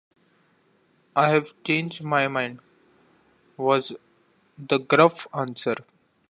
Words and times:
"I've 1.15 1.53
changed 1.61 2.01
my 2.01 2.27
mind," 2.27 2.59
was 3.55 3.93
the 4.57 4.79
gruff 4.79 5.27
answer. 5.31 5.75